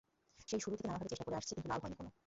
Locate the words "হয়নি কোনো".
1.83-2.11